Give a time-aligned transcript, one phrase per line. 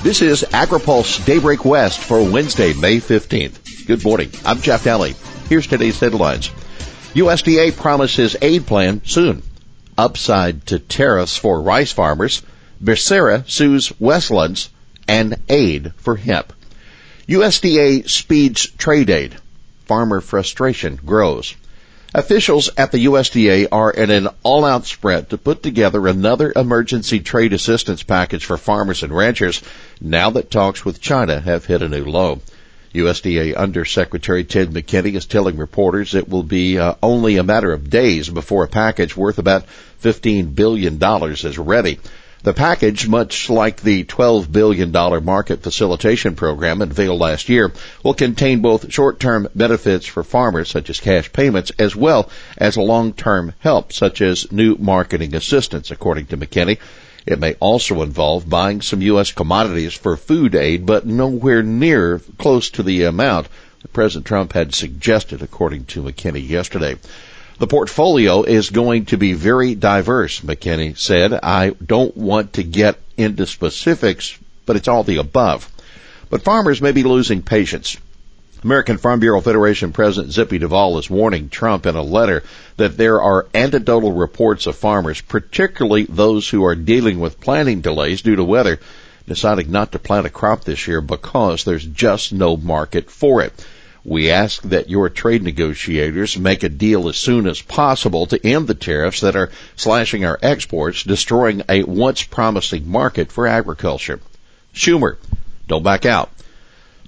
[0.00, 3.84] This is AgriPulse Daybreak West for Wednesday, May 15th.
[3.88, 4.30] Good morning.
[4.44, 5.16] I'm Jeff Daly.
[5.48, 6.50] Here's today's headlines.
[7.14, 9.42] USDA promises aid plan soon.
[9.98, 12.42] Upside to tariffs for rice farmers.
[12.82, 14.70] Becerra sues Westlands
[15.08, 16.52] and aid for hemp.
[17.26, 19.34] USDA speeds trade aid.
[19.86, 21.56] Farmer frustration grows.
[22.14, 27.52] Officials at the USDA are in an all-out sprint to put together another emergency trade
[27.52, 29.60] assistance package for farmers and ranchers
[30.00, 32.40] now that talks with China have hit a new low.
[32.94, 37.90] USDA Undersecretary Ted McKinney is telling reporters it will be uh, only a matter of
[37.90, 39.66] days before a package worth about
[40.02, 41.98] $15 billion is ready.
[42.44, 47.72] The package, much like the $12 billion market facilitation program unveiled last year,
[48.04, 53.54] will contain both short-term benefits for farmers, such as cash payments, as well as long-term
[53.58, 56.78] help, such as new marketing assistance, according to McKinney.
[57.26, 59.32] It may also involve buying some U.S.
[59.32, 63.48] commodities for food aid, but nowhere near close to the amount
[63.82, 66.96] that President Trump had suggested, according to McKinney yesterday.
[67.58, 71.32] The portfolio is going to be very diverse, McKinney said.
[71.32, 75.68] I don't want to get into specifics, but it's all the above.
[76.30, 77.96] But farmers may be losing patience.
[78.62, 82.44] American Farm Bureau Federation President Zippy Duvall is warning Trump in a letter
[82.76, 88.22] that there are anecdotal reports of farmers, particularly those who are dealing with planting delays
[88.22, 88.78] due to weather,
[89.26, 93.52] deciding not to plant a crop this year because there's just no market for it.
[94.04, 98.66] We ask that your trade negotiators make a deal as soon as possible to end
[98.66, 104.20] the tariffs that are slashing our exports, destroying a once promising market for agriculture.
[104.74, 105.16] Schumer,
[105.66, 106.30] don't back out.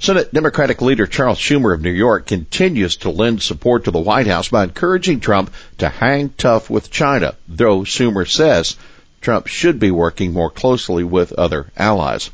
[0.00, 4.28] Senate Democratic leader Charles Schumer of New York continues to lend support to the White
[4.28, 8.76] House by encouraging Trump to hang tough with China, though Schumer says
[9.20, 12.30] Trump should be working more closely with other allies.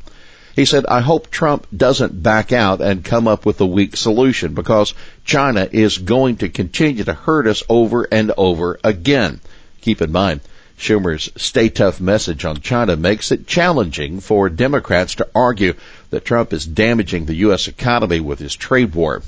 [0.55, 4.53] He said, I hope Trump doesn't back out and come up with a weak solution
[4.53, 4.93] because
[5.25, 9.41] China is going to continue to hurt us over and over again.
[9.81, 10.39] Keep in mind,
[10.79, 15.73] Schumer's stay tough message on China makes it challenging for Democrats to argue
[16.11, 17.67] that Trump is damaging the U.S.
[17.67, 19.23] economy with his trade war.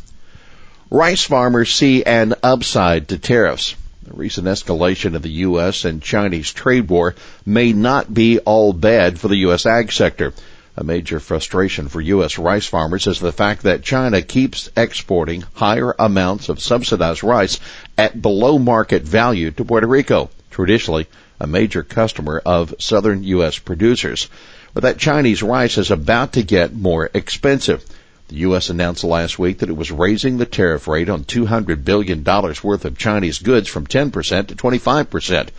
[0.89, 3.75] Rice farmers see an upside to tariffs.
[4.03, 5.83] The recent escalation of the U.S.
[5.83, 9.65] and Chinese trade war may not be all bad for the U.S.
[9.65, 10.33] ag sector.
[10.79, 12.37] A major frustration for U.S.
[12.37, 17.59] rice farmers is the fact that China keeps exporting higher amounts of subsidized rice
[17.97, 21.07] at below market value to Puerto Rico, traditionally
[21.39, 23.57] a major customer of southern U.S.
[23.57, 24.29] producers.
[24.75, 27.83] But that Chinese rice is about to get more expensive.
[28.27, 28.69] The U.S.
[28.69, 32.99] announced last week that it was raising the tariff rate on $200 billion worth of
[32.99, 35.49] Chinese goods from 10% to 25%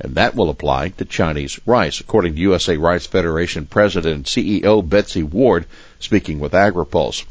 [0.00, 4.86] and that will apply to Chinese rice, according to USA Rice Federation President and CEO
[4.86, 5.66] Betsy Ward,
[5.98, 7.24] speaking with AgriPulse.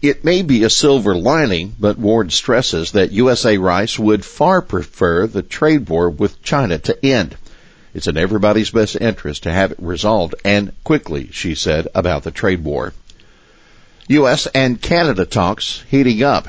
[0.00, 5.26] It may be a silver lining, but Ward stresses that USA Rice would far prefer
[5.26, 7.36] the trade war with China to end.
[7.94, 12.30] It's in everybody's best interest to have it resolved and quickly, she said about the
[12.30, 12.92] trade war.
[14.08, 14.46] U.S.
[14.46, 16.48] and Canada talks heating up.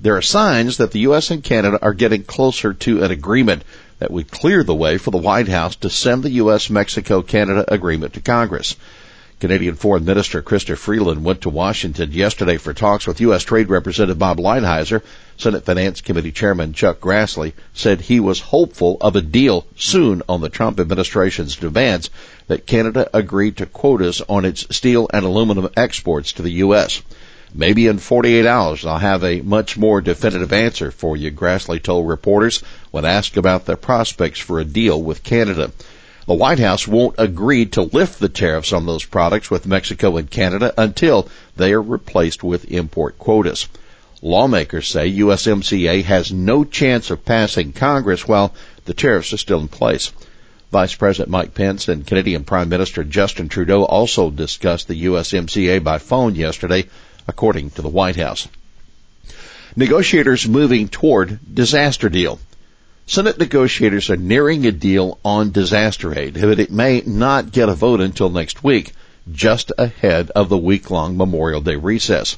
[0.00, 1.32] There are signs that the U.S.
[1.32, 3.64] and Canada are getting closer to an agreement
[3.98, 6.70] that would clear the way for the White House to send the U.S.
[6.70, 8.76] Mexico Canada agreement to Congress.
[9.40, 13.42] Canadian Foreign Minister Chrystia Freeland went to Washington yesterday for talks with U.S.
[13.42, 15.02] Trade Representative Bob Lighthizer.
[15.36, 20.40] Senate Finance Committee Chairman Chuck Grassley said he was hopeful of a deal soon on
[20.40, 22.08] the Trump administration's demands
[22.46, 27.02] that Canada agree to quotas on its steel and aluminum exports to the U.S.
[27.54, 32.06] Maybe in 48 hours I'll have a much more definitive answer for you, Grassley told
[32.06, 35.72] reporters when asked about the prospects for a deal with Canada.
[36.26, 40.30] The White House won't agree to lift the tariffs on those products with Mexico and
[40.30, 41.26] Canada until
[41.56, 43.66] they are replaced with import quotas.
[44.20, 48.52] Lawmakers say USMCA has no chance of passing Congress while
[48.84, 50.12] the tariffs are still in place.
[50.70, 55.96] Vice President Mike Pence and Canadian Prime Minister Justin Trudeau also discussed the USMCA by
[55.96, 56.84] phone yesterday
[57.28, 58.48] according to the White House.
[59.76, 62.40] Negotiators moving toward disaster deal.
[63.06, 67.74] Senate negotiators are nearing a deal on disaster aid, but it may not get a
[67.74, 68.92] vote until next week,
[69.30, 72.36] just ahead of the week-long Memorial Day recess.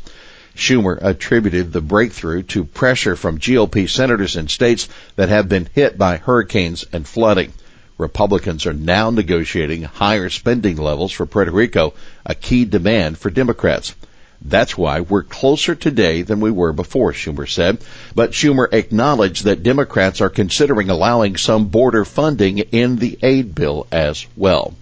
[0.54, 5.96] Schumer attributed the breakthrough to pressure from GOP senators in states that have been hit
[5.96, 7.52] by hurricanes and flooding.
[7.96, 11.94] Republicans are now negotiating higher spending levels for Puerto Rico,
[12.26, 13.94] a key demand for Democrats.
[14.42, 17.78] That's why we're closer today than we were before, Schumer said.
[18.14, 23.86] But Schumer acknowledged that Democrats are considering allowing some border funding in the aid bill
[23.92, 24.74] as well.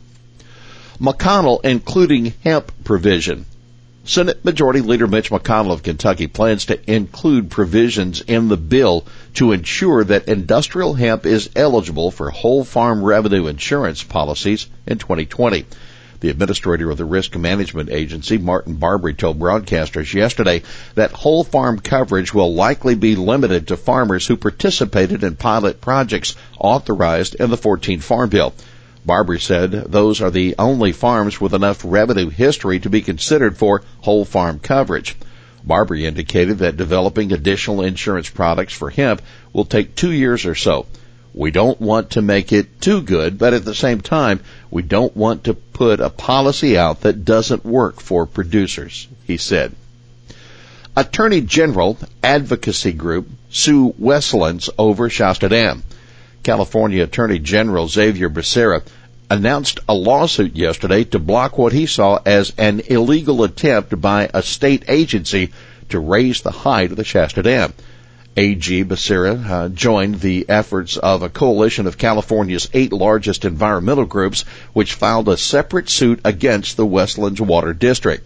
[1.00, 3.46] McConnell including hemp provision.
[4.04, 9.04] Senate Majority Leader Mitch McConnell of Kentucky plans to include provisions in the bill
[9.34, 15.66] to ensure that industrial hemp is eligible for whole farm revenue insurance policies in 2020.
[16.20, 20.62] The administrator of the Risk Management Agency, Martin Barbre, told broadcasters yesterday
[20.96, 26.34] that whole farm coverage will likely be limited to farmers who participated in pilot projects
[26.58, 28.52] authorized in the 14 Farm Bill.
[29.06, 33.82] Barbre said those are the only farms with enough revenue history to be considered for
[34.00, 35.16] whole farm coverage.
[35.64, 39.22] Barbre indicated that developing additional insurance products for hemp
[39.52, 40.86] will take two years or so.
[41.34, 44.40] We don't want to make it too good, but at the same time,
[44.70, 49.74] we don't want to put a policy out that doesn't work for producers, he said.
[50.96, 55.84] Attorney General Advocacy Group sue Westlands over Shasta Dam.
[56.42, 58.82] California Attorney General Xavier Becerra
[59.30, 64.42] announced a lawsuit yesterday to block what he saw as an illegal attempt by a
[64.42, 65.52] state agency
[65.90, 67.72] to raise the height of the Shasta Dam.
[68.40, 74.44] AG Becerra uh, joined the efforts of a coalition of California's eight largest environmental groups,
[74.72, 78.24] which filed a separate suit against the Westlands Water District.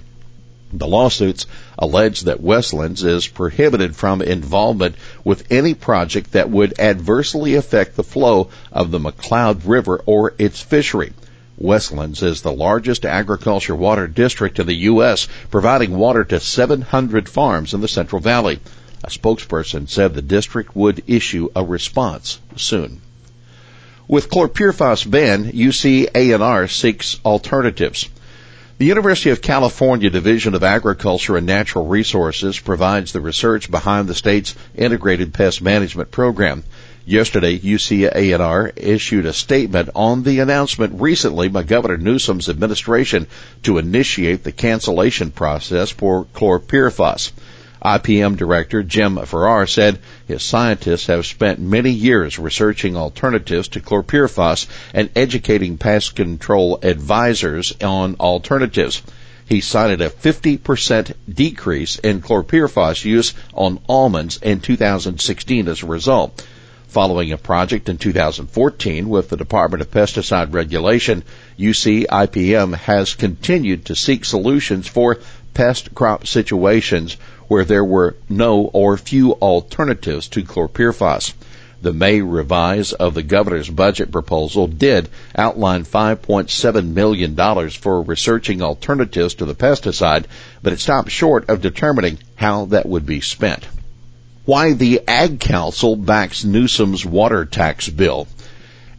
[0.70, 1.46] The lawsuits
[1.78, 8.04] allege that Westlands is prohibited from involvement with any project that would adversely affect the
[8.04, 11.14] flow of the McCloud River or its fishery.
[11.56, 17.72] Westlands is the largest agriculture water district in the U.S., providing water to 700 farms
[17.72, 18.60] in the Central Valley.
[19.04, 23.00] A spokesperson said the district would issue a response soon.
[24.06, 28.08] With chlorpyrifos ban, UC ANR seeks alternatives.
[28.78, 34.14] The University of California Division of Agriculture and Natural Resources provides the research behind the
[34.14, 36.64] state's integrated pest management program.
[37.04, 43.26] Yesterday, UCANR issued a statement on the announcement recently by Governor Newsom's administration
[43.64, 47.32] to initiate the cancellation process for chlorpyrifos.
[47.84, 49.98] IPM Director Jim Farrar said
[50.28, 57.72] his scientists have spent many years researching alternatives to chlorpyrifos and educating pest control advisors
[57.82, 59.02] on alternatives.
[59.46, 66.46] He cited a 50% decrease in chlorpyrifos use on almonds in 2016 as a result.
[66.88, 71.24] Following a project in 2014 with the Department of Pesticide Regulation,
[71.58, 75.18] UC IPM has continued to seek solutions for
[75.54, 77.16] pest crop situations
[77.48, 81.32] where there were no or few alternatives to chlorpyrifos.
[81.82, 89.34] The May revise of the governor's budget proposal did outline $5.7 million for researching alternatives
[89.34, 90.26] to the pesticide,
[90.62, 93.66] but it stopped short of determining how that would be spent.
[94.44, 98.28] Why the Ag Council backs Newsom's water tax bill.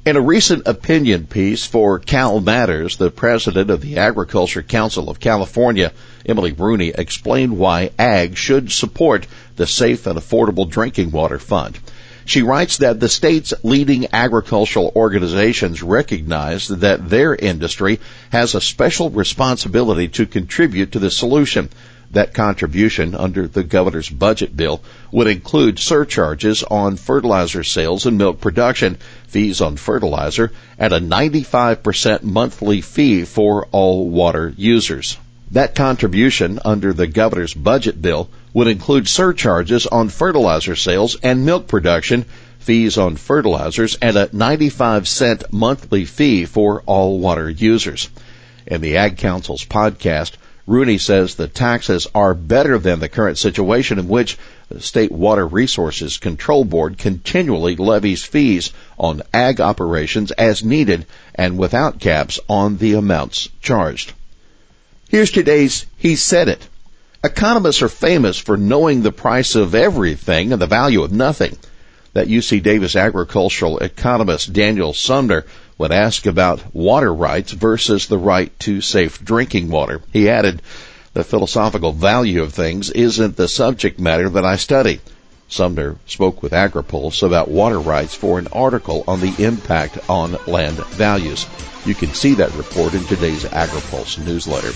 [0.05, 5.21] In a recent opinion piece for Cal Matters, the president of the Agriculture Council of
[5.21, 5.93] California,
[6.25, 11.79] Emily Rooney, explained why ag should support the Safe and Affordable Drinking Water Fund.
[12.25, 19.09] She writes that the state's leading agricultural organizations recognize that their industry has a special
[19.09, 21.69] responsibility to contribute to the solution
[22.13, 24.81] that contribution under the governor's budget bill
[25.11, 32.23] would include surcharges on fertilizer sales and milk production, fees on fertilizer, and a 95%
[32.23, 35.17] monthly fee for all water users.
[35.51, 41.67] That contribution under the governor's budget bill would include surcharges on fertilizer sales and milk
[41.67, 42.25] production,
[42.59, 48.09] fees on fertilizers, and a 95 cent monthly fee for all water users.
[48.65, 50.33] In the Ag Council's podcast,
[50.65, 54.37] Rooney says the taxes are better than the current situation in which
[54.69, 61.05] the State Water Resources Control Board continually levies fees on ag operations as needed
[61.35, 64.13] and without caps on the amounts charged.
[65.09, 66.67] Here's today's He Said It.
[67.25, 71.57] Economists are famous for knowing the price of everything and the value of nothing.
[72.13, 75.45] That UC Davis agricultural economist Daniel Sumner
[75.83, 80.01] would ask about water rights versus the right to safe drinking water.
[80.13, 80.61] He added,
[81.11, 85.01] the philosophical value of things isn't the subject matter that I study.
[85.49, 90.77] Sumner spoke with AgriPulse about water rights for an article on the impact on land
[90.77, 91.45] values.
[91.85, 94.71] You can see that report in today's AgriPulse newsletter.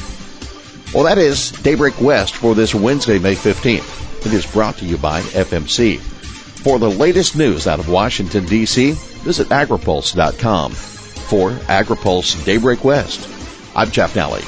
[0.94, 4.26] Well, that is Daybreak West for this Wednesday, May 15th.
[4.26, 6.00] It is brought to you by FMC.
[6.00, 10.97] For the latest news out of Washington, D.C., visit agripulse.com.
[11.28, 13.28] For AgriPulse Daybreak West,
[13.76, 14.42] I'm Jeff Nally.